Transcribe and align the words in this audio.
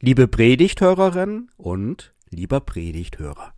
Liebe 0.00 0.28
Predigthörerin 0.28 1.50
und 1.56 2.14
lieber 2.30 2.60
Predigthörer. 2.60 3.52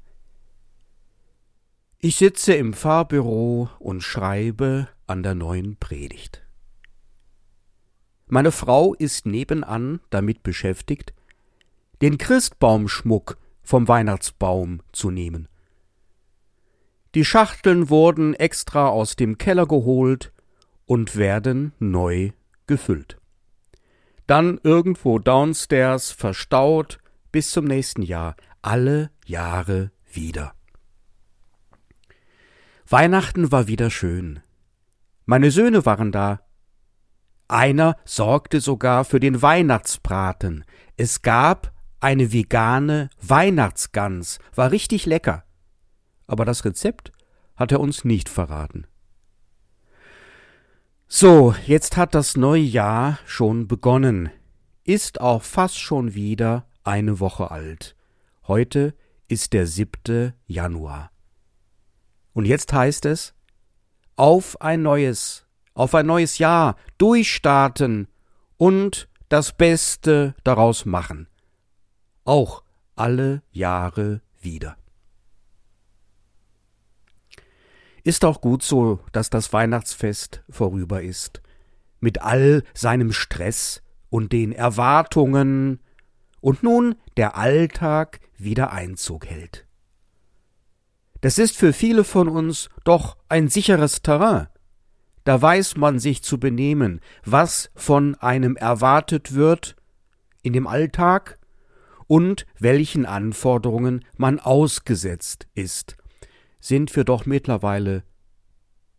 Ich 1.99 2.17
sitze 2.17 2.55
im 2.55 2.73
Fahrbüro 2.73 3.69
und 3.79 4.01
schreibe 4.03 4.89
an 5.07 5.23
der 5.23 5.35
neuen 5.35 5.77
Predigt. 5.77 6.41
Meine 8.27 8.53
Frau 8.53 8.95
ist 8.95 9.27
nebenan 9.27 10.01
damit 10.09 10.43
beschäftigt, 10.43 11.13
den 12.01 12.17
Christbaumschmuck 12.17 13.37
vom 13.63 13.87
Weihnachtsbaum 13.87 14.81
zu 14.93 15.11
nehmen. 15.11 15.47
Die 17.15 17.27
Schachteln 17.27 17.91
wurden 17.91 18.33
extra 18.33 18.89
aus 18.89 19.15
dem 19.15 19.37
Keller 19.37 19.67
geholt 19.67 20.33
und 20.87 21.17
werden 21.17 21.75
neu 21.79 22.31
gefüllt 22.67 23.20
dann 24.31 24.61
irgendwo 24.63 25.19
downstairs 25.19 26.13
verstaut 26.13 26.99
bis 27.33 27.51
zum 27.51 27.65
nächsten 27.65 28.03
Jahr, 28.03 28.37
alle 28.63 29.11
Jahre 29.27 29.91
wieder. 30.13 30.55
Weihnachten 32.89 33.51
war 33.51 33.67
wieder 33.67 33.91
schön. 33.91 34.41
Meine 35.27 35.51
Söhne 35.51 35.85
waren 35.85 36.13
da. 36.13 36.41
Einer 37.49 37.97
sorgte 38.05 38.61
sogar 38.61 39.05
für 39.05 39.19
den 39.19 39.43
Weihnachtsbraten. 39.43 40.65
Es 40.97 41.23
gab 41.23 41.73
eine 41.99 42.33
vegane 42.33 43.11
Weihnachtsgans, 43.21 44.39
war 44.55 44.71
richtig 44.71 45.07
lecker. 45.07 45.45
Aber 46.29 46.45
das 46.45 46.65
Rezept 46.65 47.11
hat 47.57 47.73
er 47.73 47.81
uns 47.81 48.05
nicht 48.05 48.29
verraten. 48.29 48.87
So, 51.13 51.57
jetzt 51.67 51.97
hat 51.97 52.15
das 52.15 52.37
neue 52.37 52.63
Jahr 52.63 53.19
schon 53.27 53.67
begonnen, 53.67 54.31
ist 54.85 55.21
auch 55.21 55.43
fast 55.43 55.77
schon 55.77 56.15
wieder 56.15 56.69
eine 56.85 57.19
Woche 57.19 57.51
alt. 57.51 57.97
Heute 58.47 58.95
ist 59.27 59.53
der 59.53 59.67
siebte 59.67 60.35
Januar. 60.47 61.11
Und 62.33 62.45
jetzt 62.45 62.73
heißt 62.73 63.07
es, 63.07 63.35
auf 64.15 64.61
ein 64.61 64.83
neues, 64.83 65.47
auf 65.75 65.97
ein 65.97 66.07
neues 66.07 66.39
Jahr 66.39 66.77
durchstarten 66.97 68.07
und 68.57 69.09
das 69.29 69.53
Beste 69.53 70.37
daraus 70.45 70.85
machen. 70.85 71.27
Auch 72.25 72.63
alle 72.95 73.43
Jahre 73.51 74.21
wieder. 74.41 74.77
Ist 78.03 78.25
auch 78.25 78.41
gut 78.41 78.63
so, 78.63 79.01
dass 79.13 79.31
das 79.31 79.53
Weihnachtsfest 79.53 80.43
vorüber 80.49 81.03
ist, 81.03 81.43
mit 82.01 82.23
all 82.23 82.63
seinem 82.75 83.13
Stress 83.13 83.83
und 84.09 84.33
den 84.33 84.53
Erwartungen, 84.53 85.81
und 86.41 86.63
nun 86.63 86.97
der 87.17 87.37
Alltag 87.37 88.21
wieder 88.39 88.73
Einzug 88.73 89.27
hält. 89.27 89.67
Das 91.21 91.39
ist 91.39 91.55
für 91.57 91.75
viele 91.75 92.03
von 92.05 92.29
uns 92.29 92.71
doch 92.85 93.19
ein 93.29 93.49
sicheres 93.49 94.01
Terrain. 94.01 94.49
Da 95.25 95.43
weiß 95.43 95.77
man 95.77 95.99
sich 95.99 96.23
zu 96.23 96.41
benehmen, 96.41 97.01
was 97.25 97.71
von 97.75 98.15
einem 98.15 98.57
erwartet 98.57 99.35
wird 99.35 99.77
in 100.43 100.55
dem 100.55 100.67
Alltag 100.67 101.39
und 102.07 102.47
welchen 102.59 103.05
Anforderungen 103.05 104.03
man 104.17 104.41
ausgesetzt 104.41 105.47
ist 105.55 105.99
sind 106.61 106.95
wir 106.95 107.05
doch 107.05 107.27
mittlerweile 107.27 108.05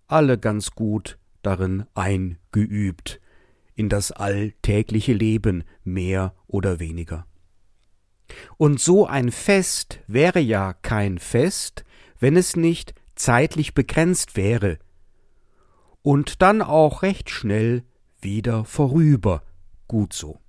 alle 0.07 0.37
ganz 0.37 0.71
gut 0.71 1.17
darin 1.41 1.85
eingeübt, 1.93 3.21
in 3.75 3.87
das 3.89 4.11
alltägliche 4.11 5.13
Leben 5.13 5.63
mehr 5.83 6.35
oder 6.47 6.79
weniger. 6.79 7.25
Und 8.57 8.79
so 8.79 9.05
ein 9.05 9.31
Fest 9.31 9.99
wäre 10.07 10.39
ja 10.39 10.73
kein 10.73 11.17
Fest, 11.17 11.83
wenn 12.19 12.35
es 12.35 12.55
nicht 12.55 12.93
zeitlich 13.15 13.73
begrenzt 13.73 14.35
wäre 14.35 14.79
und 16.01 16.41
dann 16.41 16.61
auch 16.61 17.03
recht 17.03 17.29
schnell 17.29 17.83
wieder 18.21 18.65
vorüber, 18.65 19.43
gut 19.87 20.13
so. 20.13 20.39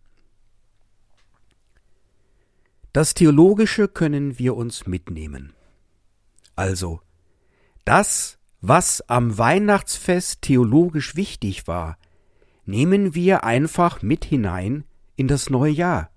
Das 2.93 3.15
Theologische 3.15 3.89
können 3.89 4.39
wir 4.39 4.55
uns 4.55 4.87
mitnehmen. 4.87 5.55
Also, 6.63 7.01
das, 7.85 8.39
was 8.61 9.01
am 9.09 9.37
Weihnachtsfest 9.37 10.43
theologisch 10.43 11.17
wichtig 11.17 11.67
war, 11.67 11.99
nehmen 12.67 13.17
wir 13.17 13.43
einfach 13.43 14.01
mit 14.03 14.25
hinein 14.25 14.85
in 15.17 15.27
das 15.27 15.51
neue 15.51 15.73
Jahr. 15.73 16.11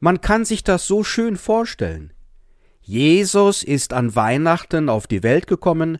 Man 0.00 0.20
kann 0.20 0.44
sich 0.44 0.64
das 0.64 0.88
so 0.88 1.04
schön 1.04 1.36
vorstellen. 1.36 2.14
Jesus 2.80 3.62
ist 3.62 3.92
an 3.92 4.16
Weihnachten 4.16 4.88
auf 4.88 5.06
die 5.06 5.22
Welt 5.22 5.46
gekommen, 5.46 5.98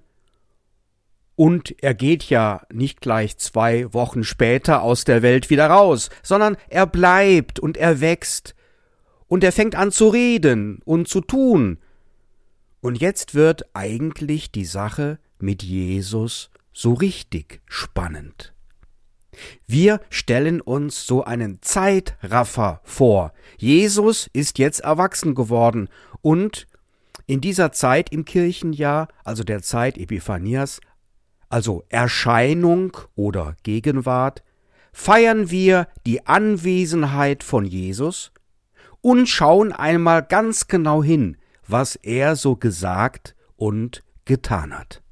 und 1.36 1.80
er 1.80 1.94
geht 1.94 2.24
ja 2.24 2.62
nicht 2.72 3.00
gleich 3.00 3.38
zwei 3.38 3.94
Wochen 3.94 4.24
später 4.24 4.82
aus 4.82 5.04
der 5.04 5.22
Welt 5.22 5.48
wieder 5.48 5.68
raus, 5.68 6.10
sondern 6.24 6.56
er 6.68 6.88
bleibt 6.88 7.60
und 7.60 7.76
er 7.76 8.00
wächst, 8.00 8.56
und 9.28 9.44
er 9.44 9.52
fängt 9.52 9.76
an 9.76 9.92
zu 9.92 10.08
reden 10.08 10.80
und 10.84 11.06
zu 11.06 11.20
tun, 11.20 11.78
und 12.86 13.00
jetzt 13.00 13.34
wird 13.34 13.64
eigentlich 13.74 14.52
die 14.52 14.64
Sache 14.64 15.18
mit 15.40 15.64
Jesus 15.64 16.50
so 16.72 16.92
richtig 16.92 17.60
spannend. 17.66 18.54
Wir 19.66 20.00
stellen 20.08 20.60
uns 20.60 21.04
so 21.04 21.24
einen 21.24 21.60
Zeitraffer 21.62 22.80
vor. 22.84 23.32
Jesus 23.58 24.30
ist 24.32 24.60
jetzt 24.60 24.82
erwachsen 24.84 25.34
geworden 25.34 25.88
und 26.22 26.68
in 27.26 27.40
dieser 27.40 27.72
Zeit 27.72 28.12
im 28.12 28.24
Kirchenjahr, 28.24 29.08
also 29.24 29.42
der 29.42 29.62
Zeit 29.62 29.98
Epiphanias, 29.98 30.80
also 31.48 31.82
Erscheinung 31.88 32.96
oder 33.16 33.56
Gegenwart, 33.64 34.44
feiern 34.92 35.50
wir 35.50 35.88
die 36.06 36.24
Anwesenheit 36.28 37.42
von 37.42 37.64
Jesus 37.64 38.30
und 39.00 39.28
schauen 39.28 39.72
einmal 39.72 40.22
ganz 40.22 40.68
genau 40.68 41.02
hin, 41.02 41.36
was 41.68 41.96
er 41.96 42.36
so 42.36 42.56
gesagt 42.56 43.34
und 43.56 44.04
getan 44.24 44.76
hat. 44.76 45.02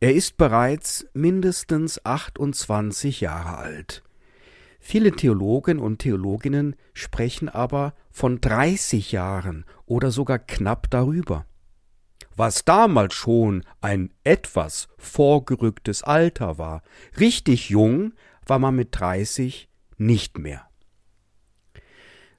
Er 0.00 0.14
ist 0.14 0.36
bereits 0.36 1.06
mindestens 1.12 2.04
28 2.04 3.20
Jahre 3.20 3.58
alt. 3.58 4.04
Viele 4.78 5.10
Theologen 5.10 5.80
und 5.80 5.98
Theologinnen 5.98 6.76
sprechen 6.94 7.48
aber 7.48 7.94
von 8.10 8.40
30 8.40 9.10
Jahren 9.10 9.64
oder 9.86 10.12
sogar 10.12 10.38
knapp 10.38 10.88
darüber. 10.90 11.46
Was 12.36 12.64
damals 12.64 13.14
schon 13.14 13.64
ein 13.80 14.14
etwas 14.22 14.86
vorgerücktes 14.96 16.04
Alter 16.04 16.58
war, 16.58 16.82
richtig 17.18 17.68
jung 17.68 18.14
war 18.46 18.60
man 18.60 18.76
mit 18.76 18.88
30 18.92 19.68
nicht 19.96 20.38
mehr. 20.38 20.67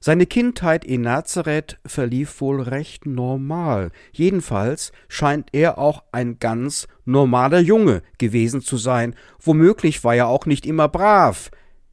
Seine 0.02 0.24
Kindheit 0.24 0.86
in 0.86 1.02
Nazareth 1.02 1.78
verlief 1.84 2.40
wohl 2.40 2.62
recht 2.62 3.04
normal. 3.04 3.90
Jedenfalls 4.12 4.92
scheint 5.08 5.50
er 5.52 5.76
auch 5.76 6.04
ein 6.10 6.38
ganz 6.38 6.88
normaler 7.04 7.58
Junge 7.58 8.02
gewesen 8.16 8.62
zu 8.62 8.78
sein. 8.78 9.14
Womöglich 9.40 10.02
war 10.02 10.14
er 10.14 10.28
auch 10.28 10.46
nicht 10.46 10.64
immer 10.64 10.88
brav, 10.88 11.50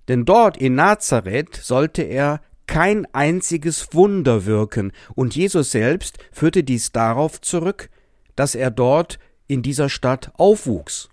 denn 0.08 0.24
dort 0.24 0.56
in 0.56 0.76
Nazareth 0.76 1.56
sollte 1.56 2.02
er 2.02 2.40
kein 2.66 3.06
einziges 3.14 3.94
Wunder 3.94 4.46
wirken, 4.46 4.94
und 5.14 5.36
Jesus 5.36 5.72
selbst 5.72 6.18
führte 6.32 6.64
dies 6.64 6.94
darauf 6.94 7.42
zurück, 7.42 7.90
dass 8.38 8.56
er 8.56 8.72
dort 8.72 9.20
in 9.48 9.62
dieser 9.62 9.90
Stadt 9.90 10.32
aufwuchs. 10.36 11.10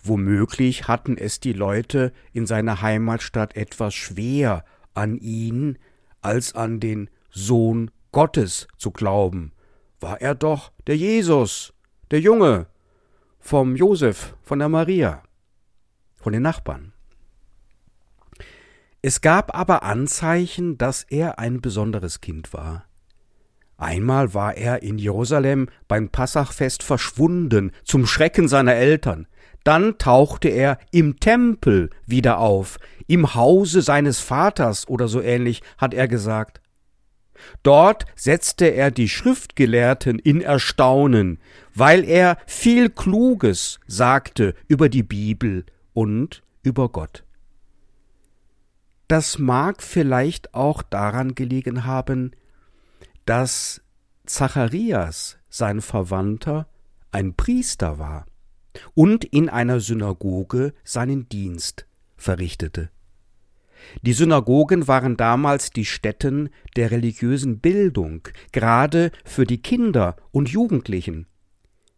Womöglich 0.00 0.86
hatten 0.86 1.16
es 1.16 1.40
die 1.40 1.52
Leute 1.52 2.12
in 2.32 2.46
seiner 2.46 2.82
Heimatstadt 2.82 3.56
etwas 3.56 3.94
schwer 3.94 4.64
an 4.94 5.16
ihn 5.16 5.78
als 6.20 6.54
an 6.54 6.80
den 6.80 7.10
Sohn 7.30 7.90
Gottes 8.12 8.68
zu 8.76 8.90
glauben, 8.90 9.52
war 10.00 10.20
er 10.20 10.34
doch 10.34 10.72
der 10.86 10.96
Jesus, 10.96 11.72
der 12.10 12.20
Junge, 12.20 12.66
vom 13.38 13.76
Josef, 13.76 14.36
von 14.42 14.58
der 14.58 14.68
Maria, 14.68 15.22
von 16.16 16.32
den 16.32 16.42
Nachbarn. 16.42 16.92
Es 19.02 19.22
gab 19.22 19.56
aber 19.56 19.82
Anzeichen, 19.82 20.76
dass 20.76 21.04
er 21.04 21.38
ein 21.38 21.60
besonderes 21.60 22.20
Kind 22.20 22.52
war. 22.52 22.84
Einmal 23.78 24.34
war 24.34 24.58
er 24.58 24.82
in 24.82 24.98
Jerusalem 24.98 25.68
beim 25.88 26.10
Passachfest 26.10 26.82
verschwunden, 26.82 27.72
zum 27.82 28.06
Schrecken 28.06 28.46
seiner 28.46 28.74
Eltern. 28.74 29.26
Dann 29.64 29.98
tauchte 29.98 30.48
er 30.48 30.78
im 30.90 31.20
Tempel 31.20 31.90
wieder 32.06 32.38
auf, 32.38 32.78
im 33.06 33.34
Hause 33.34 33.82
seines 33.82 34.20
Vaters 34.20 34.88
oder 34.88 35.08
so 35.08 35.20
ähnlich, 35.20 35.62
hat 35.78 35.94
er 35.94 36.08
gesagt. 36.08 36.60
Dort 37.62 38.04
setzte 38.16 38.66
er 38.66 38.90
die 38.90 39.08
Schriftgelehrten 39.08 40.18
in 40.18 40.40
Erstaunen, 40.40 41.38
weil 41.74 42.04
er 42.04 42.38
viel 42.46 42.90
Kluges 42.90 43.80
sagte 43.86 44.54
über 44.68 44.88
die 44.88 45.02
Bibel 45.02 45.64
und 45.92 46.42
über 46.62 46.88
Gott. 46.88 47.24
das 49.08 49.38
mag 49.38 49.82
vielleicht 49.82 50.54
auch 50.54 50.82
daran 50.82 51.34
gelegen 51.34 51.84
haben, 51.84 52.30
dass 53.26 53.82
Zacharias, 54.24 55.38
sein 55.48 55.80
Verwandter, 55.80 56.68
ein 57.10 57.34
Priester 57.34 57.98
war 57.98 58.26
und 58.94 59.24
in 59.24 59.48
einer 59.48 59.80
Synagoge 59.80 60.74
seinen 60.84 61.28
Dienst 61.28 61.86
verrichtete. 62.16 62.90
Die 64.02 64.12
Synagogen 64.12 64.88
waren 64.88 65.16
damals 65.16 65.70
die 65.70 65.84
Stätten 65.84 66.50
der 66.76 66.90
religiösen 66.90 67.60
Bildung, 67.60 68.28
gerade 68.52 69.10
für 69.24 69.44
die 69.44 69.62
Kinder 69.62 70.16
und 70.32 70.50
Jugendlichen. 70.50 71.26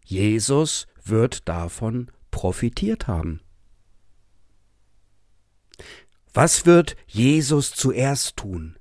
Jesus 0.04 0.86
wird 1.04 1.48
davon 1.48 2.10
profitiert 2.30 3.08
haben. 3.08 3.40
Was 6.34 6.64
wird 6.64 6.96
Jesus 7.06 7.72
zuerst 7.72 8.36
tun? 8.36 8.76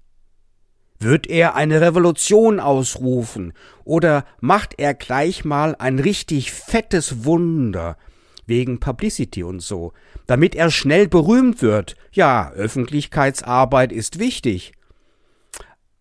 Wird 1.01 1.25
er 1.25 1.55
eine 1.55 1.81
Revolution 1.81 2.59
ausrufen 2.59 3.53
oder 3.83 4.23
macht 4.39 4.75
er 4.77 4.93
gleich 4.93 5.43
mal 5.43 5.75
ein 5.79 5.97
richtig 5.97 6.51
fettes 6.51 7.25
Wunder 7.25 7.97
wegen 8.45 8.79
Publicity 8.79 9.41
und 9.41 9.61
so, 9.61 9.93
damit 10.27 10.53
er 10.53 10.69
schnell 10.69 11.07
berühmt 11.07 11.63
wird? 11.63 11.95
Ja, 12.11 12.51
Öffentlichkeitsarbeit 12.51 13.91
ist 13.91 14.19
wichtig. 14.19 14.73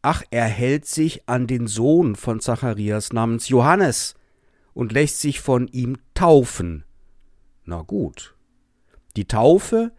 Ach, 0.02 0.22
er 0.30 0.44
hält 0.44 0.84
sich 0.84 1.26
an 1.26 1.46
den 1.46 1.66
Sohn 1.66 2.14
von 2.14 2.40
Zacharias 2.40 3.14
namens 3.14 3.48
Johannes 3.48 4.14
und 4.74 4.92
lässt 4.92 5.22
sich 5.22 5.40
von 5.40 5.66
ihm 5.68 5.96
taufen. 6.12 6.84
Na 7.64 7.80
gut. 7.80 8.34
Die 9.16 9.24
Taufe 9.24 9.92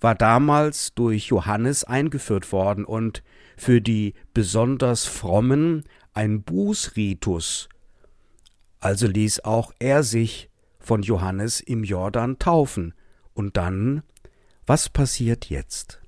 war 0.00 0.14
damals 0.14 0.94
durch 0.94 1.26
Johannes 1.26 1.84
eingeführt 1.84 2.52
worden 2.52 2.84
und 2.84 3.22
für 3.56 3.80
die 3.80 4.14
besonders 4.32 5.06
frommen 5.06 5.84
ein 6.14 6.42
Bußritus. 6.42 7.68
Also 8.80 9.06
ließ 9.06 9.40
auch 9.44 9.72
er 9.78 10.02
sich 10.02 10.50
von 10.78 11.02
Johannes 11.02 11.60
im 11.60 11.84
Jordan 11.84 12.38
taufen. 12.38 12.94
Und 13.34 13.56
dann, 13.56 14.02
was 14.66 14.88
passiert 14.88 15.50
jetzt? 15.50 16.00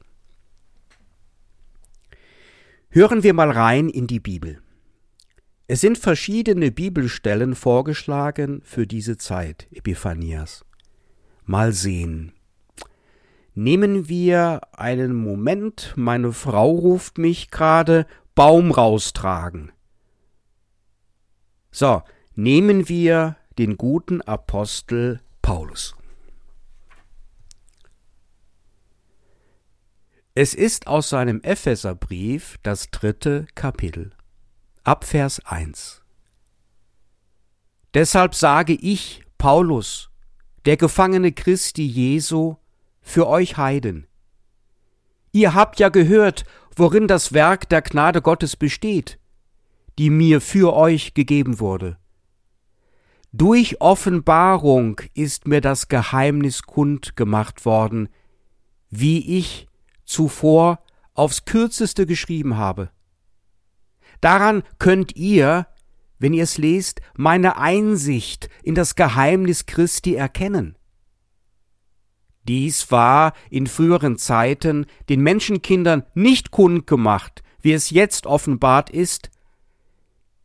Hören 2.88 3.22
wir 3.22 3.34
mal 3.34 3.50
rein 3.50 3.88
in 3.88 4.06
die 4.06 4.20
Bibel. 4.20 4.60
Es 5.66 5.80
sind 5.80 5.96
verschiedene 5.96 6.70
Bibelstellen 6.70 7.54
vorgeschlagen 7.54 8.60
für 8.64 8.86
diese 8.86 9.16
Zeit, 9.16 9.68
Epiphanias. 9.70 10.64
Mal 11.44 11.72
sehen. 11.72 12.32
Nehmen 13.54 14.08
wir 14.08 14.62
einen 14.72 15.14
Moment, 15.14 15.92
meine 15.96 16.32
Frau 16.32 16.70
ruft 16.70 17.18
mich 17.18 17.50
gerade 17.50 18.06
Baum 18.34 18.70
raustragen. 18.70 19.72
So, 21.70 22.02
nehmen 22.34 22.88
wir 22.88 23.36
den 23.58 23.76
guten 23.76 24.22
Apostel 24.22 25.20
Paulus. 25.42 25.94
Es 30.34 30.54
ist 30.54 30.86
aus 30.86 31.10
seinem 31.10 31.42
Epheserbrief 31.42 32.58
das 32.62 32.90
dritte 32.90 33.46
Kapitel, 33.54 34.12
ab 34.82 35.04
Vers 35.04 35.44
1. 35.44 36.02
Deshalb 37.92 38.34
sage 38.34 38.72
ich, 38.72 39.22
Paulus, 39.36 40.08
der 40.64 40.78
Gefangene 40.78 41.32
Christi 41.32 41.86
Jesu, 41.86 42.56
für 43.02 43.26
euch 43.26 43.56
Heiden. 43.56 44.06
Ihr 45.32 45.54
habt 45.54 45.80
ja 45.80 45.88
gehört, 45.88 46.44
worin 46.76 47.08
das 47.08 47.32
Werk 47.32 47.68
der 47.68 47.82
Gnade 47.82 48.22
Gottes 48.22 48.56
besteht, 48.56 49.18
die 49.98 50.10
mir 50.10 50.40
für 50.40 50.74
euch 50.74 51.14
gegeben 51.14 51.60
wurde. 51.60 51.98
Durch 53.32 53.80
Offenbarung 53.80 55.00
ist 55.14 55.46
mir 55.46 55.60
das 55.62 55.88
Geheimnis 55.88 56.62
kund 56.64 57.16
gemacht 57.16 57.64
worden, 57.64 58.08
wie 58.90 59.38
ich 59.38 59.68
zuvor 60.04 60.80
aufs 61.14 61.46
kürzeste 61.46 62.06
geschrieben 62.06 62.56
habe. 62.58 62.90
Daran 64.20 64.62
könnt 64.78 65.16
ihr, 65.16 65.66
wenn 66.18 66.34
ihr 66.34 66.44
es 66.44 66.58
lest, 66.58 67.00
meine 67.16 67.56
Einsicht 67.56 68.50
in 68.62 68.74
das 68.74 68.96
Geheimnis 68.96 69.64
Christi 69.66 70.14
erkennen. 70.14 70.76
Dies 72.48 72.90
war 72.90 73.34
in 73.50 73.66
früheren 73.66 74.18
Zeiten 74.18 74.86
den 75.08 75.20
Menschenkindern 75.20 76.04
nicht 76.14 76.50
kundgemacht, 76.50 77.42
wie 77.60 77.72
es 77.72 77.90
jetzt 77.90 78.26
offenbart 78.26 78.90
ist, 78.90 79.30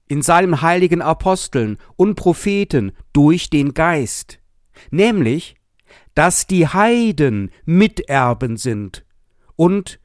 in 0.08 0.22
seinen 0.22 0.62
heiligen 0.62 1.02
Aposteln 1.02 1.78
und 1.96 2.16
Propheten 2.16 2.92
durch 3.14 3.50
den 3.50 3.74
Geist, 3.74 4.40
nämlich, 4.92 5.56
dass 6.14 6.48
die 6.48 6.68
Heiden 6.68 7.52
Miterben 7.66 8.58
sind 8.58 9.06
und 9.56 10.00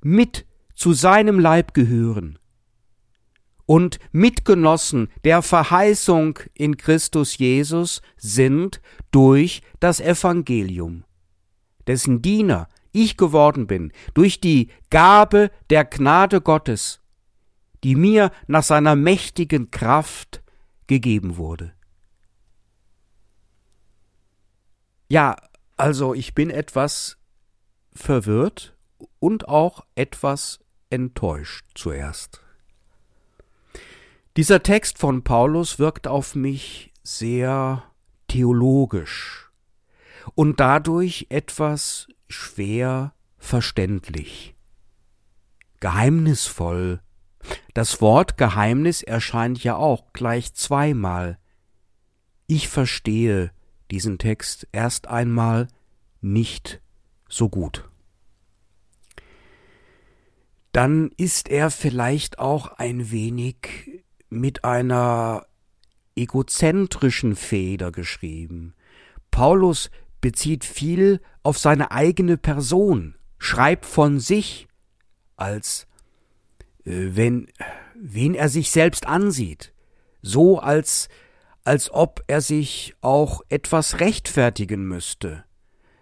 mit 0.00 0.46
zu 0.74 0.92
seinem 0.92 1.38
Leib 1.38 1.74
gehören 1.74 2.38
und 3.66 3.98
Mitgenossen 4.12 5.08
der 5.24 5.42
Verheißung 5.42 6.38
in 6.54 6.76
Christus 6.76 7.36
Jesus 7.36 8.00
sind 8.16 8.80
durch 9.10 9.60
das 9.80 10.00
Evangelium 10.00 11.04
dessen 11.86 12.22
Diener 12.22 12.68
ich 12.92 13.16
geworden 13.16 13.66
bin, 13.66 13.92
durch 14.14 14.40
die 14.40 14.70
Gabe 14.90 15.50
der 15.70 15.84
Gnade 15.84 16.40
Gottes, 16.40 17.00
die 17.84 17.94
mir 17.94 18.30
nach 18.46 18.62
seiner 18.62 18.96
mächtigen 18.96 19.70
Kraft 19.70 20.42
gegeben 20.86 21.36
wurde. 21.36 21.72
Ja, 25.08 25.36
also 25.76 26.14
ich 26.14 26.34
bin 26.34 26.50
etwas 26.50 27.18
verwirrt 27.94 28.76
und 29.18 29.48
auch 29.48 29.84
etwas 29.94 30.60
enttäuscht 30.90 31.66
zuerst. 31.74 32.40
Dieser 34.36 34.62
Text 34.62 34.98
von 34.98 35.22
Paulus 35.22 35.78
wirkt 35.78 36.06
auf 36.08 36.34
mich 36.34 36.92
sehr 37.02 37.84
theologisch 38.28 39.45
und 40.34 40.60
dadurch 40.60 41.26
etwas 41.30 42.08
schwer 42.28 43.14
verständlich. 43.38 44.54
Geheimnisvoll. 45.80 47.00
Das 47.74 48.00
Wort 48.00 48.36
Geheimnis 48.36 49.02
erscheint 49.02 49.62
ja 49.62 49.76
auch 49.76 50.12
gleich 50.12 50.54
zweimal. 50.54 51.38
Ich 52.46 52.68
verstehe 52.68 53.52
diesen 53.90 54.18
Text 54.18 54.66
erst 54.72 55.06
einmal 55.06 55.68
nicht 56.20 56.80
so 57.28 57.48
gut. 57.48 57.88
Dann 60.72 61.10
ist 61.16 61.48
er 61.48 61.70
vielleicht 61.70 62.38
auch 62.38 62.66
ein 62.72 63.10
wenig 63.10 64.04
mit 64.28 64.64
einer 64.64 65.46
egozentrischen 66.16 67.36
Feder 67.36 67.92
geschrieben. 67.92 68.74
Paulus 69.30 69.90
bezieht 70.26 70.64
viel 70.64 71.20
auf 71.44 71.56
seine 71.56 71.92
eigene 71.92 72.36
Person, 72.36 73.14
schreibt 73.38 73.86
von 73.86 74.18
sich, 74.18 74.66
als 75.36 75.86
äh, 76.84 77.10
wenn 77.14 77.46
wen 77.94 78.34
er 78.34 78.48
sich 78.48 78.72
selbst 78.72 79.06
ansieht, 79.06 79.72
so 80.22 80.58
als 80.58 81.08
als 81.62 81.92
ob 81.92 82.24
er 82.26 82.40
sich 82.40 82.96
auch 83.02 83.42
etwas 83.50 84.00
rechtfertigen 84.00 84.88
müsste. 84.88 85.44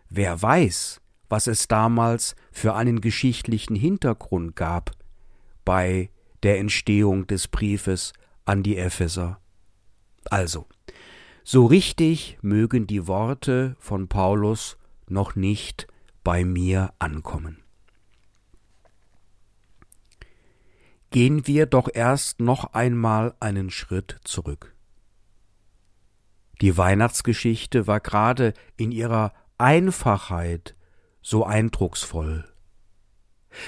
Wer 0.08 0.40
weiß, 0.40 1.02
was 1.28 1.46
es 1.46 1.68
damals 1.68 2.34
für 2.50 2.74
einen 2.74 3.02
geschichtlichen 3.02 3.76
Hintergrund 3.76 4.56
gab 4.56 4.92
bei 5.66 6.08
der 6.42 6.60
Entstehung 6.60 7.26
des 7.26 7.48
Briefes 7.48 8.14
an 8.46 8.62
die 8.62 8.78
Epheser. 8.78 9.38
Also, 10.30 10.66
so 11.44 11.66
richtig 11.66 12.38
mögen 12.40 12.86
die 12.86 13.06
Worte 13.06 13.76
von 13.78 14.08
Paulus 14.08 14.78
noch 15.08 15.36
nicht 15.36 15.86
bei 16.24 16.42
mir 16.42 16.94
ankommen. 16.98 17.62
Gehen 21.10 21.46
wir 21.46 21.66
doch 21.66 21.88
erst 21.92 22.40
noch 22.40 22.72
einmal 22.72 23.34
einen 23.40 23.70
Schritt 23.70 24.18
zurück. 24.24 24.74
Die 26.62 26.76
Weihnachtsgeschichte 26.78 27.86
war 27.86 28.00
gerade 28.00 28.54
in 28.76 28.90
ihrer 28.90 29.34
Einfachheit 29.58 30.74
so 31.20 31.44
eindrucksvoll. 31.44 32.48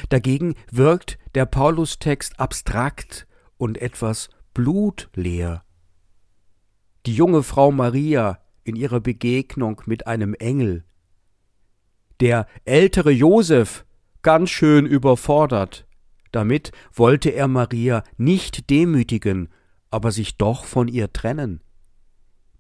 Dagegen 0.08 0.54
wirkt 0.70 1.18
der 1.34 1.44
Paulustext 1.46 2.40
abstrakt 2.40 3.26
und 3.58 3.78
etwas 3.78 4.30
blutleer 4.54 5.65
die 7.06 7.14
junge 7.14 7.42
Frau 7.42 7.70
Maria 7.70 8.40
in 8.64 8.76
ihrer 8.76 9.00
Begegnung 9.00 9.80
mit 9.86 10.06
einem 10.06 10.34
Engel. 10.34 10.84
Der 12.20 12.46
ältere 12.64 13.10
Josef 13.10 13.84
ganz 14.22 14.50
schön 14.50 14.86
überfordert. 14.86 15.86
Damit 16.32 16.72
wollte 16.92 17.30
er 17.30 17.48
Maria 17.48 18.02
nicht 18.16 18.68
demütigen, 18.70 19.48
aber 19.90 20.10
sich 20.10 20.36
doch 20.36 20.64
von 20.64 20.88
ihr 20.88 21.12
trennen, 21.12 21.62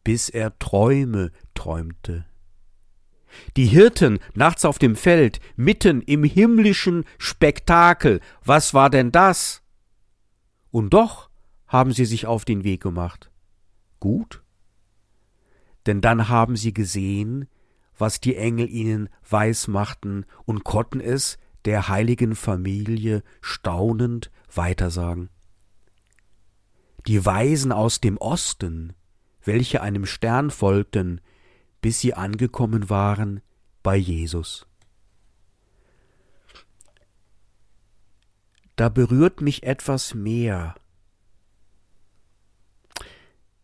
bis 0.04 0.28
er 0.28 0.58
Träume 0.58 1.32
träumte. 1.54 2.24
Die 3.56 3.66
Hirten 3.66 4.20
nachts 4.34 4.64
auf 4.64 4.78
dem 4.78 4.96
Feld, 4.96 5.40
mitten 5.56 6.00
im 6.02 6.24
himmlischen 6.24 7.04
Spektakel, 7.18 8.20
was 8.44 8.72
war 8.72 8.88
denn 8.88 9.10
das? 9.10 9.62
Und 10.70 10.94
doch 10.94 11.28
haben 11.66 11.92
sie 11.92 12.04
sich 12.04 12.26
auf 12.26 12.44
den 12.44 12.64
Weg 12.64 12.82
gemacht. 12.82 13.30
Gut? 14.00 14.42
Denn 15.86 16.00
dann 16.00 16.28
haben 16.28 16.56
sie 16.56 16.74
gesehen, 16.74 17.48
was 17.96 18.20
die 18.20 18.36
Engel 18.36 18.68
ihnen 18.68 19.08
weismachten 19.28 20.26
und 20.44 20.64
konnten 20.64 21.00
es 21.00 21.38
der 21.64 21.88
heiligen 21.88 22.34
Familie 22.34 23.22
staunend 23.40 24.30
weitersagen. 24.52 25.30
Die 27.06 27.24
Weisen 27.24 27.72
aus 27.72 28.00
dem 28.00 28.18
Osten, 28.18 28.92
welche 29.44 29.80
einem 29.80 30.06
Stern 30.06 30.50
folgten, 30.50 31.20
bis 31.80 32.00
sie 32.00 32.14
angekommen 32.14 32.90
waren 32.90 33.40
bei 33.82 33.96
Jesus. 33.96 34.66
Da 38.74 38.88
berührt 38.88 39.40
mich 39.40 39.62
etwas 39.62 40.14
mehr. 40.14 40.74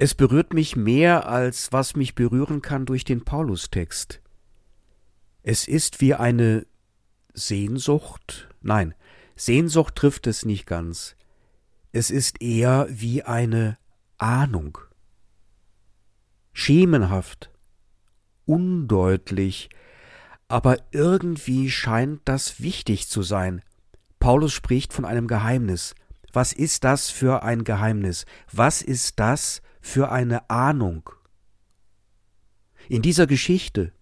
Es 0.03 0.17
berührt 0.17 0.53
mich 0.53 0.75
mehr, 0.75 1.29
als 1.29 1.71
was 1.71 1.95
mich 1.95 2.17
berühren 2.17 2.61
kann 2.61 2.87
durch 2.87 3.05
den 3.05 3.25
Paulustext. 3.25 4.21
Es 5.45 5.69
ist 5.69 6.01
wie 6.01 6.15
eine 6.15 6.67
Sehnsucht, 7.35 8.49
nein, 8.63 8.97
Sehnsucht 9.37 9.95
trifft 9.95 10.27
es 10.27 10.45
nicht 10.45 10.67
ganz. 10.67 11.15
Es 11.93 12.11
ist 12.11 12.43
eher 12.43 12.89
wie 12.91 13.23
eine 13.23 13.79
Ahnung. 14.19 14.77
Schemenhaft, 16.53 17.53
undeutlich, 18.45 19.71
aber 20.49 20.79
irgendwie 20.91 21.71
scheint 21.71 22.23
das 22.25 22.61
wichtig 22.61 23.09
zu 23.09 23.23
sein. 23.23 23.63
Paulus 24.19 24.53
spricht 24.53 24.93
von 24.93 25.05
einem 25.05 25.29
Geheimnis. 25.29 25.95
Was 26.33 26.53
ist 26.53 26.83
das 26.83 27.09
für 27.09 27.45
ein 27.45 27.63
Geheimnis? 27.63 28.27
Was 28.51 28.83
ist 28.83 29.21
das 29.21 29.63
für 29.83 30.11
eine 30.11 30.49
Ahnung? 30.49 31.11
In 32.89 33.03
dieser 33.03 33.27
Geschichte, 33.27 33.93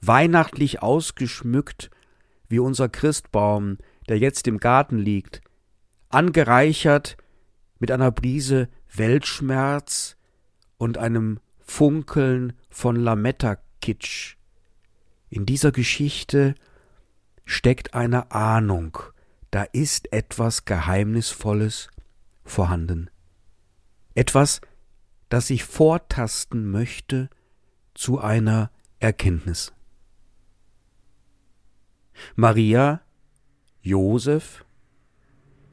weihnachtlich 0.00 0.80
ausgeschmückt 0.80 1.90
wie 2.48 2.60
unser 2.60 2.88
Christbaum, 2.88 3.76
der 4.08 4.18
jetzt 4.18 4.46
im 4.48 4.58
Garten 4.58 4.96
liegt, 4.96 5.42
angereichert 6.08 7.18
mit 7.78 7.90
einer 7.90 8.10
Brise 8.10 8.68
Weltschmerz 8.94 10.16
und 10.78 10.96
einem 10.96 11.40
Funkeln 11.58 12.54
von 12.70 12.96
Lametta-Kitsch. 12.96 14.36
In 15.28 15.44
dieser 15.44 15.72
Geschichte 15.72 16.54
steckt 17.44 17.94
eine 17.94 18.30
Ahnung, 18.30 18.98
da 19.50 19.64
ist 19.64 20.12
etwas 20.12 20.64
Geheimnisvolles 20.64 21.88
vorhanden. 22.44 23.10
Etwas, 24.18 24.60
das 25.28 25.48
ich 25.48 25.62
vortasten 25.62 26.68
möchte 26.72 27.30
zu 27.94 28.18
einer 28.18 28.72
Erkenntnis. 28.98 29.72
Maria, 32.34 33.00
Josef, 33.80 34.64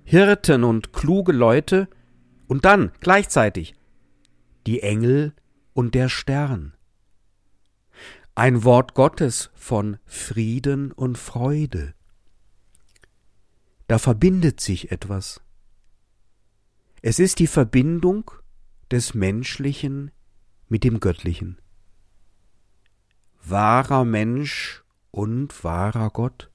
Hirten 0.03 0.63
und 0.63 0.93
kluge 0.93 1.31
Leute 1.31 1.89
und 2.45 2.65
dann 2.65 2.91
gleichzeitig 2.99 3.73
die 4.67 4.83
Engel 4.83 5.33
und 5.73 5.95
der 5.95 6.07
Stern. 6.07 6.75
Ein 8.35 8.63
Wort 8.63 8.93
Gottes 8.93 9.49
von 9.55 9.97
Frieden 10.05 10.91
und 10.91 11.17
Freude. 11.17 11.95
Da 13.87 13.97
verbindet 13.97 14.59
sich 14.59 14.91
etwas. 14.91 15.41
Es 17.07 17.19
ist 17.19 17.37
die 17.37 17.45
Verbindung 17.45 18.31
des 18.89 19.13
Menschlichen 19.13 20.09
mit 20.69 20.83
dem 20.83 20.99
Göttlichen. 20.99 21.61
Wahrer 23.43 24.05
Mensch 24.05 24.83
und 25.11 25.63
wahrer 25.63 26.09
Gott. 26.09 26.49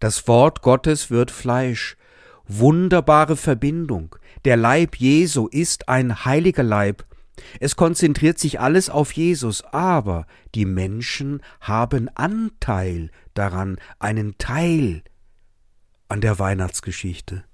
Das 0.00 0.26
Wort 0.26 0.62
Gottes 0.62 1.10
wird 1.10 1.30
Fleisch, 1.30 1.98
wunderbare 2.46 3.36
Verbindung. 3.36 4.16
Der 4.46 4.56
Leib 4.56 4.96
Jesu 4.96 5.48
ist 5.48 5.90
ein 5.90 6.24
heiliger 6.24 6.62
Leib. 6.62 7.04
Es 7.60 7.76
konzentriert 7.76 8.38
sich 8.38 8.58
alles 8.58 8.88
auf 8.88 9.12
Jesus, 9.12 9.64
aber 9.64 10.26
die 10.54 10.64
Menschen 10.64 11.42
haben 11.60 12.08
Anteil 12.14 13.10
daran, 13.34 13.76
einen 13.98 14.38
Teil 14.38 15.02
an 16.08 16.22
der 16.22 16.38
Weihnachtsgeschichte. 16.38 17.44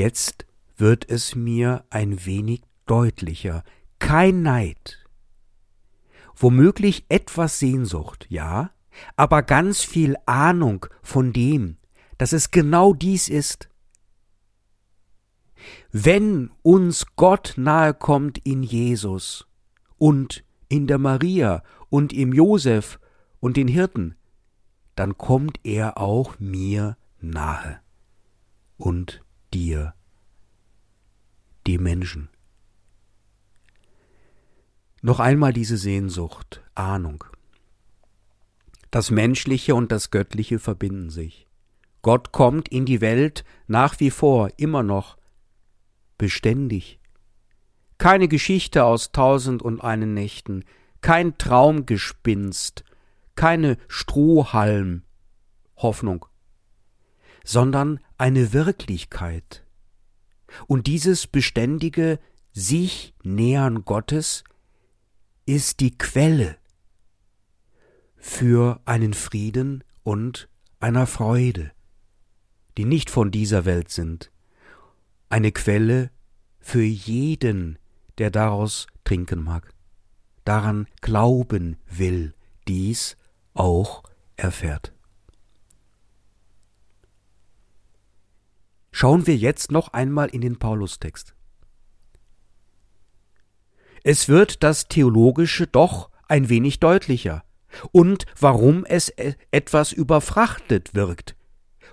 Jetzt 0.00 0.46
wird 0.78 1.10
es 1.10 1.34
mir 1.34 1.84
ein 1.90 2.24
wenig 2.24 2.62
deutlicher. 2.86 3.64
Kein 3.98 4.40
Neid, 4.40 5.04
womöglich 6.34 7.04
etwas 7.10 7.58
Sehnsucht, 7.58 8.26
ja, 8.30 8.70
aber 9.16 9.42
ganz 9.42 9.84
viel 9.84 10.16
Ahnung 10.24 10.86
von 11.02 11.34
dem, 11.34 11.76
dass 12.16 12.32
es 12.32 12.50
genau 12.50 12.94
dies 12.94 13.28
ist. 13.28 13.68
Wenn 15.92 16.50
uns 16.62 17.04
Gott 17.16 17.52
nahe 17.58 17.92
kommt 17.92 18.38
in 18.38 18.62
Jesus 18.62 19.46
und 19.98 20.44
in 20.70 20.86
der 20.86 20.96
Maria 20.96 21.62
und 21.90 22.14
im 22.14 22.32
Josef 22.32 22.98
und 23.38 23.58
den 23.58 23.68
Hirten, 23.68 24.14
dann 24.96 25.18
kommt 25.18 25.60
er 25.62 25.98
auch 25.98 26.38
mir 26.38 26.96
nahe 27.20 27.82
und 28.78 29.22
dir, 29.52 29.94
die 31.66 31.78
Menschen. 31.78 32.28
Noch 35.02 35.20
einmal 35.20 35.52
diese 35.52 35.76
Sehnsucht, 35.76 36.62
Ahnung. 36.74 37.24
Das 38.90 39.10
Menschliche 39.10 39.74
und 39.74 39.92
das 39.92 40.10
Göttliche 40.10 40.58
verbinden 40.58 41.10
sich. 41.10 41.46
Gott 42.02 42.32
kommt 42.32 42.68
in 42.68 42.86
die 42.86 43.00
Welt 43.00 43.44
nach 43.66 44.00
wie 44.00 44.10
vor, 44.10 44.50
immer 44.56 44.82
noch, 44.82 45.16
beständig. 46.18 46.98
Keine 47.98 48.28
Geschichte 48.28 48.84
aus 48.84 49.12
tausend 49.12 49.62
und 49.62 49.82
einen 49.82 50.14
Nächten, 50.14 50.64
kein 51.02 51.38
Traumgespinst, 51.38 52.84
keine 53.36 53.76
Strohhalm 53.88 55.02
Hoffnung, 55.76 56.26
sondern 57.44 58.00
eine 58.20 58.52
Wirklichkeit. 58.52 59.64
Und 60.66 60.86
dieses 60.86 61.26
beständige 61.26 62.18
sich 62.52 63.14
nähern 63.22 63.86
Gottes 63.86 64.44
ist 65.46 65.80
die 65.80 65.96
Quelle 65.96 66.58
für 68.16 68.80
einen 68.84 69.14
Frieden 69.14 69.82
und 70.02 70.50
einer 70.80 71.06
Freude, 71.06 71.72
die 72.76 72.84
nicht 72.84 73.08
von 73.08 73.30
dieser 73.30 73.64
Welt 73.64 73.90
sind, 73.90 74.30
eine 75.30 75.50
Quelle 75.50 76.10
für 76.58 76.82
jeden, 76.82 77.78
der 78.18 78.30
daraus 78.30 78.86
trinken 79.04 79.42
mag, 79.42 79.72
daran 80.44 80.86
glauben 81.00 81.78
will, 81.88 82.34
dies 82.68 83.16
auch 83.54 84.02
erfährt. 84.36 84.92
Schauen 88.90 89.26
wir 89.26 89.36
jetzt 89.36 89.70
noch 89.70 89.92
einmal 89.92 90.28
in 90.28 90.40
den 90.40 90.58
Paulustext. 90.58 91.34
Es 94.02 94.28
wird 94.28 94.62
das 94.62 94.88
Theologische 94.88 95.66
doch 95.66 96.10
ein 96.26 96.48
wenig 96.48 96.80
deutlicher 96.80 97.44
und 97.92 98.24
warum 98.38 98.84
es 98.84 99.10
e-, 99.10 99.34
etwas 99.50 99.92
überfrachtet 99.92 100.94
wirkt. 100.94 101.36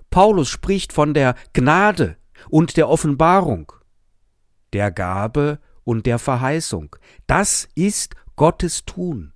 Paulus 0.10 0.50
spricht 0.50 0.94
von 0.94 1.14
der 1.14 1.36
Gnade 1.54 2.18
und 2.50 2.78
der 2.78 2.88
Offenbarung, 2.88 3.72
der 4.74 4.92
Gabe 4.92 5.60
und 5.84 6.06
der 6.06 6.20
Verheißung. 6.20 6.96
Das 7.28 7.68
ist 7.76 8.16
Gottes 8.36 8.86
Tun, 8.86 9.34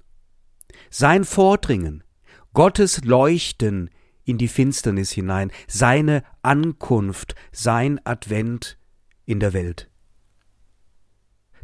sein 0.90 1.26
Vordringen, 1.26 2.04
Gottes 2.54 3.04
Leuchten 3.04 3.90
in 4.24 4.38
die 4.38 4.48
Finsternis 4.48 5.12
hinein, 5.12 5.52
seine 5.68 6.24
Ankunft, 6.42 7.36
sein 7.52 8.00
Advent 8.04 8.78
in 9.26 9.40
der 9.40 9.54
Welt. 9.54 9.88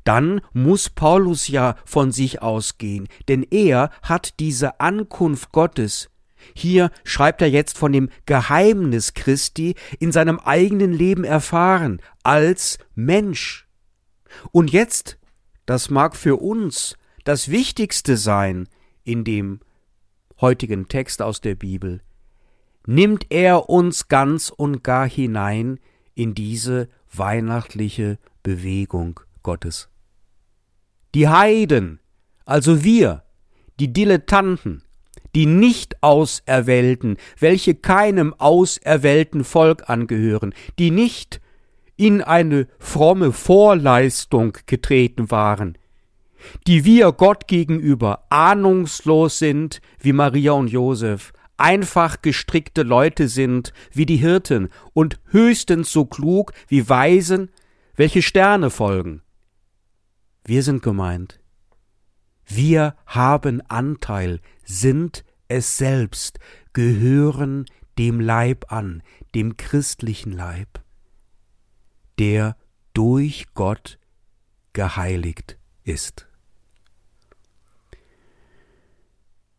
dann 0.03 0.39
muss 0.53 0.89
Paulus 0.89 1.49
ja 1.49 1.75
von 1.83 2.13
sich 2.13 2.41
ausgehen, 2.41 3.09
denn 3.27 3.43
er 3.43 3.89
hat 4.01 4.39
diese 4.39 4.79
Ankunft 4.79 5.51
Gottes 5.51 6.09
hier 6.53 6.91
schreibt 7.03 7.41
er 7.41 7.49
jetzt 7.49 7.77
von 7.77 7.91
dem 7.91 8.09
Geheimnis 8.25 9.13
Christi 9.13 9.75
in 9.99 10.11
seinem 10.11 10.39
eigenen 10.39 10.93
Leben 10.93 11.23
erfahren, 11.23 12.01
als 12.23 12.77
Mensch. 12.95 13.67
Und 14.51 14.71
jetzt, 14.71 15.17
das 15.65 15.89
mag 15.89 16.15
für 16.15 16.37
uns 16.37 16.97
das 17.23 17.49
Wichtigste 17.49 18.17
sein 18.17 18.67
in 19.03 19.23
dem 19.23 19.59
heutigen 20.39 20.87
Text 20.87 21.21
aus 21.21 21.41
der 21.41 21.55
Bibel, 21.55 22.01
nimmt 22.87 23.27
er 23.29 23.69
uns 23.69 24.07
ganz 24.07 24.49
und 24.49 24.83
gar 24.83 25.07
hinein 25.07 25.79
in 26.15 26.33
diese 26.33 26.89
weihnachtliche 27.13 28.17
Bewegung 28.41 29.19
Gottes. 29.43 29.89
Die 31.13 31.27
Heiden, 31.27 31.99
also 32.45 32.83
wir, 32.83 33.23
die 33.79 33.93
Dilettanten, 33.93 34.83
die 35.35 35.45
Nicht-Auserwählten, 35.45 37.17
welche 37.39 37.75
keinem 37.75 38.33
auserwählten 38.33 39.43
Volk 39.43 39.89
angehören, 39.89 40.55
die 40.79 40.89
nicht 40.89 41.41
in 41.97 42.21
eine 42.21 42.67
fromme 42.79 43.31
Vorleistung 43.31 44.57
getreten 44.65 45.29
waren, 45.29 45.77
die 46.67 46.85
wir 46.85 47.11
Gott 47.11 47.47
gegenüber 47.47 48.25
ahnungslos 48.29 49.39
sind 49.39 49.81
wie 49.99 50.13
Maria 50.13 50.53
und 50.53 50.69
Josef, 50.69 51.33
einfach 51.57 52.21
gestrickte 52.21 52.83
Leute 52.83 53.27
sind 53.27 53.73
wie 53.91 54.05
die 54.05 54.17
Hirten 54.17 54.69
und 54.93 55.19
höchstens 55.25 55.91
so 55.91 56.05
klug 56.05 56.53
wie 56.67 56.87
Weisen, 56.87 57.51
welche 57.95 58.21
Sterne 58.21 58.69
folgen. 58.69 59.21
Wir 60.45 60.63
sind 60.63 60.81
gemeint. 60.81 61.39
Wir 62.45 62.95
haben 63.05 63.61
Anteil, 63.67 64.39
sind 64.63 65.25
es 65.49 65.77
selbst, 65.77 66.39
gehören 66.73 67.65
dem 67.97 68.19
Leib 68.19 68.71
an, 68.71 69.03
dem 69.35 69.57
christlichen 69.57 70.31
Leib, 70.31 70.81
der 72.19 72.55
durch 72.93 73.47
Gott 73.53 73.99
geheiligt 74.73 75.57
ist. 75.83 76.27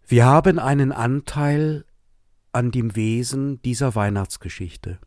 Wir 0.06 0.24
haben 0.24 0.58
einen 0.58 0.92
Anteil 0.92 1.84
an 2.52 2.70
dem 2.70 2.96
Wesen 2.96 3.60
dieser 3.62 3.94
Weihnachtsgeschichte. 3.94 4.98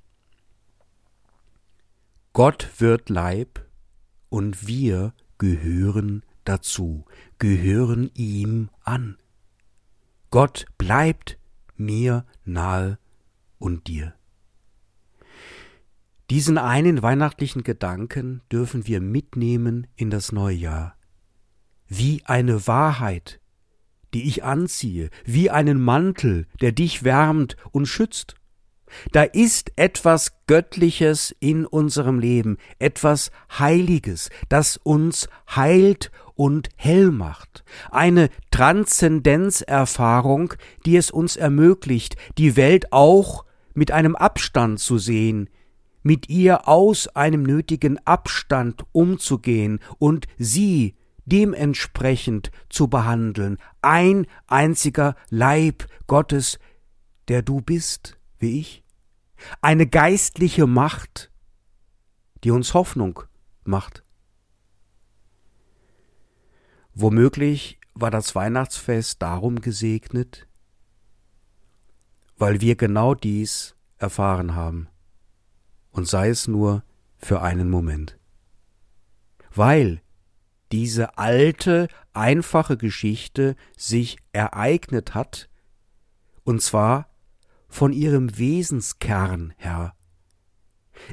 Gott 2.33 2.69
wird 2.79 3.09
Leib 3.09 3.65
und 4.29 4.67
wir 4.67 5.13
gehören 5.37 6.23
dazu, 6.45 7.05
gehören 7.39 8.09
ihm 8.13 8.69
an. 8.83 9.17
Gott 10.29 10.65
bleibt 10.77 11.37
mir 11.75 12.25
nahe 12.45 12.97
und 13.59 13.87
dir. 13.87 14.13
Diesen 16.29 16.57
einen 16.57 17.01
weihnachtlichen 17.01 17.63
Gedanken 17.63 18.41
dürfen 18.49 18.87
wir 18.87 19.01
mitnehmen 19.01 19.87
in 19.97 20.09
das 20.09 20.31
neue 20.31 20.55
Jahr. 20.55 20.95
Wie 21.87 22.23
eine 22.23 22.67
Wahrheit, 22.67 23.40
die 24.13 24.27
ich 24.27 24.43
anziehe, 24.43 25.09
wie 25.25 25.49
einen 25.49 25.81
Mantel, 25.81 26.47
der 26.59 26.71
dich 26.71 27.03
wärmt 27.03 27.55
und 27.71 27.85
schützt. 27.85 28.35
Da 29.11 29.23
ist 29.23 29.71
etwas 29.77 30.33
Göttliches 30.47 31.35
in 31.39 31.65
unserem 31.65 32.19
Leben, 32.19 32.57
etwas 32.77 33.31
Heiliges, 33.57 34.29
das 34.49 34.77
uns 34.77 35.29
heilt 35.55 36.11
und 36.35 36.69
hell 36.75 37.11
macht. 37.11 37.63
Eine 37.89 38.29
Transzendenzerfahrung, 38.51 40.53
die 40.85 40.97
es 40.97 41.11
uns 41.11 41.35
ermöglicht, 41.35 42.15
die 42.37 42.55
Welt 42.55 42.91
auch 42.91 43.45
mit 43.73 43.91
einem 43.91 44.15
Abstand 44.15 44.79
zu 44.79 44.97
sehen, 44.97 45.49
mit 46.03 46.29
ihr 46.29 46.67
aus 46.67 47.07
einem 47.09 47.43
nötigen 47.43 47.99
Abstand 48.05 48.83
umzugehen 48.91 49.79
und 49.99 50.25
sie 50.37 50.95
dementsprechend 51.31 52.51
zu 52.69 52.87
behandeln. 52.87 53.57
Ein 53.81 54.27
einziger 54.47 55.15
Leib 55.29 55.87
Gottes, 56.07 56.59
der 57.27 57.41
du 57.41 57.61
bist, 57.61 58.17
wie 58.39 58.59
ich. 58.59 58.83
Eine 59.61 59.87
geistliche 59.87 60.67
Macht, 60.67 61.31
die 62.43 62.51
uns 62.51 62.73
Hoffnung 62.73 63.23
macht. 63.63 64.03
Womöglich 66.93 67.79
war 67.93 68.11
das 68.11 68.35
Weihnachtsfest 68.35 69.21
darum 69.21 69.61
gesegnet, 69.61 70.47
weil 72.37 72.61
wir 72.61 72.75
genau 72.75 73.15
dies 73.15 73.75
erfahren 73.97 74.55
haben, 74.55 74.87
und 75.91 76.07
sei 76.07 76.29
es 76.29 76.47
nur 76.47 76.83
für 77.17 77.41
einen 77.41 77.69
Moment. 77.69 78.17
Weil 79.53 80.01
diese 80.71 81.17
alte, 81.17 81.87
einfache 82.13 82.77
Geschichte 82.77 83.55
sich 83.77 84.17
ereignet 84.31 85.13
hat, 85.13 85.49
und 86.43 86.61
zwar 86.61 87.09
von 87.67 87.93
ihrem 87.93 88.37
Wesenskern 88.37 89.53
her, 89.57 89.93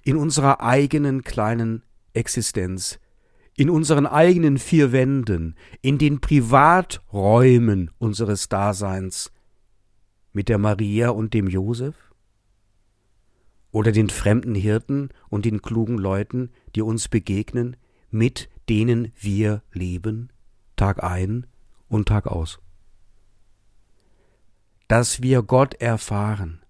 in 0.03 0.17
unserer 0.17 0.61
eigenen 0.61 1.23
kleinen 1.23 1.85
Existenz, 2.13 2.99
in 3.55 3.71
unseren 3.71 4.07
eigenen 4.07 4.59
vier 4.59 4.93
Wänden, 4.93 5.57
in 5.83 5.99
den 5.99 6.21
Privaträumen 6.21 7.91
unseres 7.99 8.49
Daseins, 8.49 9.33
mit 10.33 10.49
der 10.49 10.59
Maria 10.59 11.11
und 11.11 11.35
dem 11.35 11.49
Josef? 11.49 11.97
Oder 13.71 13.93
den 13.93 14.09
fremden 14.09 14.55
Hirten 14.55 15.11
und 15.29 15.45
den 15.45 15.61
klugen 15.61 15.99
Leuten, 15.99 16.51
die 16.75 16.83
uns 16.83 17.09
begegnen, 17.09 17.77
mit 18.11 18.49
denen 18.69 19.13
wir 19.19 19.63
leben, 19.73 20.31
Tag 20.77 21.03
ein 21.03 21.47
und 21.89 22.09
Tag 22.09 22.27
aus? 22.27 22.61
Dass 24.87 25.23
wir 25.23 25.43
Gott 25.43 25.75
erfahren, 25.75 26.63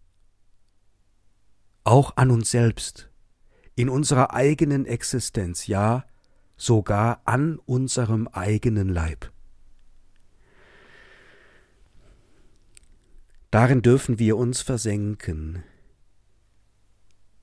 auch 1.84 2.16
an 2.16 2.30
uns 2.30 2.50
selbst, 2.50 3.10
in 3.74 3.88
unserer 3.88 4.34
eigenen 4.34 4.86
Existenz, 4.86 5.66
ja, 5.66 6.04
sogar 6.56 7.22
an 7.24 7.58
unserem 7.64 8.26
eigenen 8.28 8.88
Leib. 8.88 9.30
Darin 13.50 13.80
dürfen 13.80 14.18
wir 14.18 14.36
uns 14.36 14.60
versenken. 14.60 15.62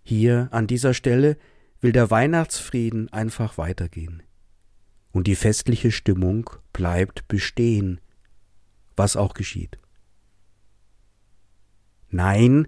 Hier 0.04 0.50
an 0.52 0.68
dieser 0.68 0.94
Stelle 0.94 1.38
will 1.82 1.92
der 1.92 2.12
Weihnachtsfrieden 2.12 3.12
einfach 3.12 3.58
weitergehen. 3.58 4.22
Und 5.16 5.26
die 5.26 5.36
festliche 5.36 5.92
Stimmung 5.92 6.50
bleibt 6.74 7.28
bestehen, 7.28 8.00
was 8.96 9.16
auch 9.16 9.34
geschieht. 9.34 9.80
Nein, 12.10 12.68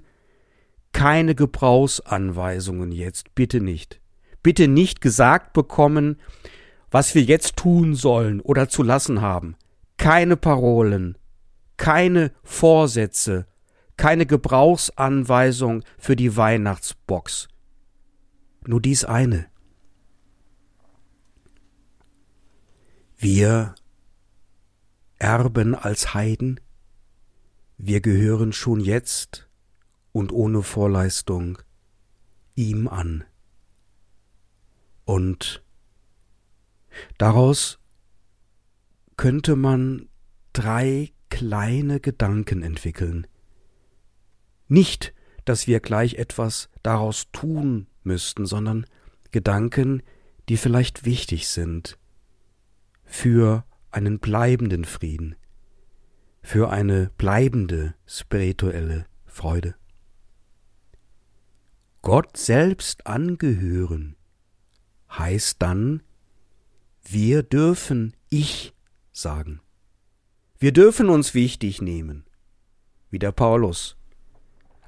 keine 0.93 1.35
Gebrauchsanweisungen 1.35 2.91
jetzt, 2.91 3.35
bitte 3.35 3.61
nicht 3.61 4.01
bitte 4.47 4.69
nicht 4.69 5.01
gesagt 5.01 5.51
bekommen, 5.51 6.21
was 6.89 7.15
wir 7.15 7.21
jetzt 7.21 7.57
tun 7.57 7.95
sollen 7.95 8.39
oder 8.39 8.69
zu 8.69 8.81
lassen 8.81 9.19
haben. 9.19 9.57
Keine 9.97 10.37
Parolen, 10.37 11.17
keine 11.75 12.31
Vorsätze, 12.43 13.45
keine 13.97 14.25
Gebrauchsanweisung 14.25 15.83
für 15.97 16.15
die 16.15 16.37
Weihnachtsbox. 16.37 17.49
Nur 18.65 18.79
dies 18.81 19.03
eine. 19.03 19.47
Wir 23.19 23.73
erben 25.17 25.73
als 25.73 26.13
Heiden, 26.13 26.59
wir 27.75 27.99
gehören 27.99 28.53
schon 28.53 28.79
jetzt 28.79 29.49
und 30.11 30.31
ohne 30.31 30.61
Vorleistung 30.61 31.57
ihm 32.53 32.87
an. 32.87 33.23
Und 35.03 35.63
daraus 37.17 37.79
könnte 39.15 39.55
man 39.55 40.09
drei 40.53 41.11
kleine 41.31 41.99
Gedanken 41.99 42.61
entwickeln. 42.61 43.25
Nicht, 44.67 45.15
dass 45.43 45.65
wir 45.65 45.79
gleich 45.79 46.15
etwas 46.15 46.69
daraus 46.83 47.31
tun 47.31 47.87
müssten, 48.03 48.45
sondern 48.45 48.85
Gedanken, 49.31 50.03
die 50.49 50.57
vielleicht 50.57 51.03
wichtig 51.03 51.47
sind 51.47 51.97
für 53.07 53.65
einen 53.89 54.19
bleibenden 54.19 54.85
Frieden, 54.85 55.35
für 56.43 56.69
eine 56.69 57.09
bleibende 57.17 57.95
spirituelle 58.05 59.07
Freude. 59.25 59.75
Gott 62.03 62.37
selbst 62.37 63.07
angehören 63.07 64.15
heißt 65.09 65.61
dann, 65.61 66.03
wir 67.01 67.41
dürfen 67.41 68.15
Ich 68.29 68.75
sagen. 69.11 69.61
Wir 70.59 70.73
dürfen 70.73 71.09
uns 71.09 71.33
wichtig 71.33 71.81
nehmen, 71.81 72.25
wie 73.09 73.19
der 73.19 73.31
Paulus, 73.31 73.97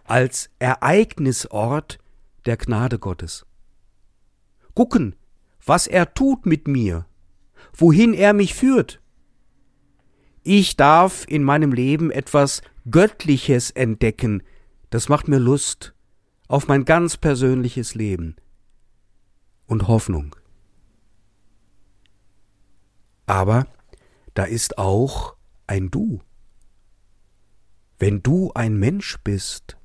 als 0.04 0.50
Ereignisort 0.60 2.00
der 2.46 2.58
Gnade 2.58 3.00
Gottes. 3.00 3.46
Gucken, 4.74 5.16
was 5.66 5.88
er 5.88 6.14
tut 6.14 6.46
mit 6.46 6.68
mir, 6.68 7.06
wohin 7.82 8.14
er 8.14 8.34
mich 8.34 8.54
führt. 8.54 9.02
Ich 10.44 10.76
darf 10.76 11.26
in 11.28 11.44
meinem 11.44 11.72
Leben 11.72 12.12
etwas 12.12 12.62
Göttliches 12.90 13.72
entdecken, 13.72 14.44
das 14.90 15.10
macht 15.10 15.28
mir 15.28 15.40
Lust 15.40 15.94
auf 16.48 16.68
mein 16.68 16.86
ganz 16.86 17.18
persönliches 17.18 17.94
Leben 17.94 18.36
und 19.68 19.88
Hoffnung. 19.88 20.36
Aber 23.28 23.68
da 24.34 24.44
ist 24.46 24.80
auch 24.80 25.36
ein 25.68 25.92
Du. 25.92 26.22
Wenn 28.00 28.24
du 28.24 28.52
ein 28.54 28.78
Mensch 28.78 29.18
bist, 29.24 29.78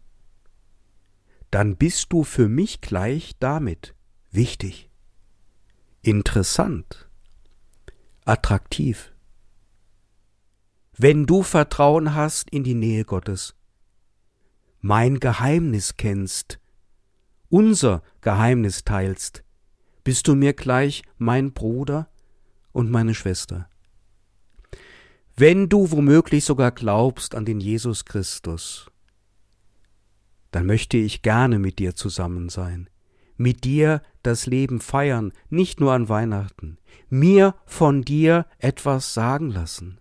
dann 1.51 1.77
bist 1.77 2.13
du 2.13 2.25
für 2.25 2.49
mich 2.49 2.81
gleich 2.81 3.35
damit 3.39 3.95
wichtig, 4.31 4.89
interessant, 6.01 7.04
attraktiv. 8.25 9.13
Wenn 10.97 11.27
du 11.27 11.43
Vertrauen 11.43 12.15
hast 12.15 12.51
in 12.51 12.65
die 12.65 12.75
Nähe 12.75 13.05
Gottes, 13.05 13.55
mein 14.81 15.21
Geheimnis 15.21 15.97
kennst, 15.97 16.61
unser 17.49 18.03
Geheimnis 18.21 18.85
teilst, 18.85 19.45
bist 20.05 20.29
du 20.29 20.35
mir 20.35 20.53
gleich 20.53 21.03
mein 21.19 21.53
Bruder 21.53 22.09
und 22.73 22.91
meine 22.91 23.15
Schwester. 23.15 23.69
Wenn 25.37 25.69
du 25.69 25.91
womöglich 25.91 26.45
sogar 26.45 26.71
glaubst 26.71 27.35
an 27.35 27.45
den 27.45 27.61
Jesus 27.61 28.05
Christus, 28.05 28.91
dann 30.53 30.67
möchte 30.67 30.97
ich 30.97 31.23
gerne 31.23 31.59
mit 31.59 31.81
dir 31.81 31.97
zusammen 31.97 32.49
sein, 32.49 32.89
mit 33.37 33.65
dir 33.65 34.03
das 34.23 34.47
Leben 34.47 34.81
feiern, 34.81 35.33
nicht 35.51 35.81
nur 35.81 35.93
an 35.93 36.09
Weihnachten, 36.09 36.79
mir 37.11 37.55
von 37.67 38.03
dir 38.03 38.47
etwas 38.59 39.15
sagen 39.15 39.51
lassen. 39.51 39.99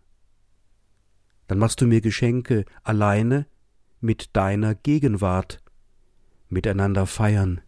Dann 1.48 1.58
machst 1.58 1.82
du 1.82 1.88
mir 1.88 2.02
Geschenke 2.02 2.66
alleine 2.84 3.46
mit 4.00 4.36
deiner 4.36 4.76
Gegenwart, 4.76 5.62
miteinander 6.50 7.06
feiern, 7.06 7.62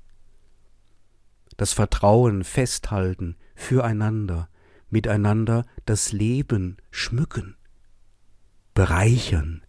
das 1.57 1.73
Vertrauen 1.73 2.43
festhalten 2.43 3.35
füreinander, 3.55 4.49
miteinander 4.89 5.65
das 5.85 6.11
Leben 6.11 6.77
schmücken, 6.91 7.57
bereichern, 8.73 9.63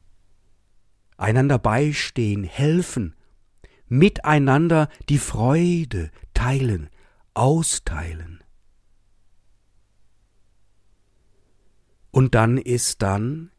einander 1.16 1.58
beistehen, 1.58 2.44
helfen, 2.44 3.15
miteinander 3.88 4.88
die 5.08 5.18
Freude 5.18 6.10
teilen, 6.34 6.88
austeilen. 7.34 8.42
Und 12.10 12.34
dann 12.34 12.56
ist 12.56 13.02
dann 13.02 13.50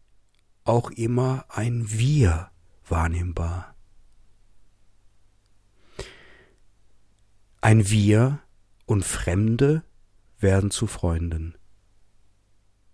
auch 0.63 0.89
immer 0.91 1.45
ein 1.49 1.91
Wir 1.91 2.49
wahrnehmbar. 2.87 3.75
Ein 7.61 7.89
Wir 7.89 8.39
und 8.85 9.05
Fremde 9.05 9.83
werden 10.39 10.71
zu 10.71 10.87
Freunden. 10.87 11.55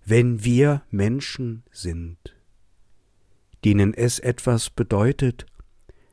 Wenn 0.06 0.44
wir 0.44 0.84
Menschen 0.90 1.64
sind, 1.72 2.36
denen 3.64 3.94
es 3.94 4.20
etwas 4.20 4.70
bedeutet, 4.70 5.46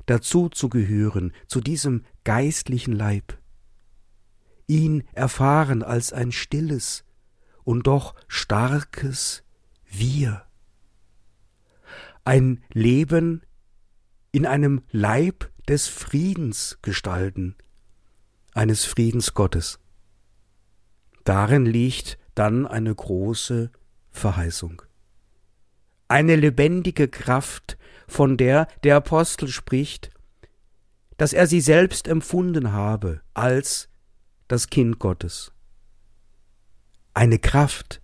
dazu 0.06 0.48
zu 0.48 0.68
gehören, 0.68 1.32
zu 1.46 1.60
diesem 1.60 2.04
geistlichen 2.24 2.92
Leib, 2.92 3.38
ihn 4.66 5.04
erfahren 5.12 5.82
als 5.82 6.12
ein 6.12 6.32
stilles 6.32 7.04
und 7.64 7.86
doch 7.86 8.14
starkes 8.28 9.42
Wir, 9.84 10.44
ein 12.24 12.62
Leben 12.72 13.42
in 14.32 14.46
einem 14.46 14.82
Leib 14.90 15.50
des 15.68 15.88
Friedens 15.88 16.78
gestalten, 16.82 17.56
eines 18.54 18.84
Friedens 18.84 19.34
Gottes. 19.34 19.80
Darin 21.24 21.66
liegt 21.66 22.18
dann 22.34 22.66
eine 22.66 22.94
große 22.94 23.70
Verheißung. 24.10 24.82
Eine 26.08 26.34
lebendige 26.36 27.08
Kraft, 27.08 27.78
von 28.10 28.36
der 28.36 28.66
der 28.84 28.96
Apostel 28.96 29.48
spricht, 29.48 30.10
dass 31.16 31.32
er 31.32 31.46
sie 31.46 31.60
selbst 31.60 32.08
empfunden 32.08 32.72
habe 32.72 33.20
als 33.34 33.88
das 34.48 34.68
Kind 34.68 34.98
Gottes. 34.98 35.52
Eine 37.14 37.38
Kraft, 37.38 38.00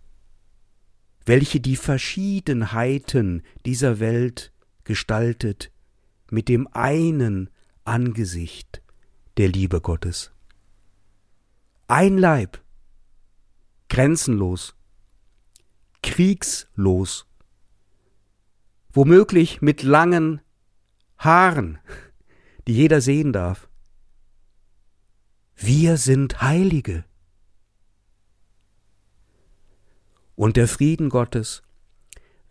welche 1.25 1.61
die 1.61 1.77
Verschiedenheiten 1.77 3.43
dieser 3.65 3.99
Welt 3.99 4.53
gestaltet 4.85 5.73
mit 6.31 6.49
dem 6.49 6.69
einen 6.73 7.51
Angesicht 7.85 8.83
der 9.37 9.49
Liebe 9.49 9.81
Gottes. 9.81 10.33
Ein 11.89 12.19
Leib, 12.19 12.61
grenzenlos, 13.89 14.75
kriegslos, 16.03 17.27
womöglich 18.97 19.61
mit 19.61 19.83
langen 19.83 20.41
Haaren, 21.19 21.79
die 22.67 22.73
jeder 22.73 23.03
sehen 23.03 23.33
darf. 23.33 23.69
Wir 25.55 25.99
sind 25.99 26.41
Heilige. 26.41 27.05
Und 30.35 30.57
der 30.57 30.67
Frieden 30.67 31.11
Gottes, 31.11 31.63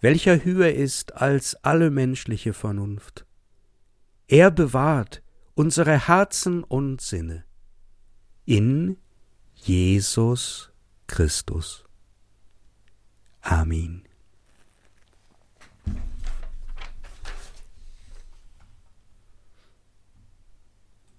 welcher 0.02 0.44
höher 0.44 0.72
ist 0.72 1.16
als 1.16 1.56
alle 1.64 1.90
menschliche 1.90 2.54
Vernunft, 2.54 3.26
er 4.28 4.52
bewahrt 4.52 5.24
unsere 5.56 6.08
Herzen 6.08 6.64
und 6.64 7.02
Sinne 7.02 7.44
in 8.46 8.98
Jesus 9.54 10.72
Christus. 11.08 11.86
Amen. 13.42 14.08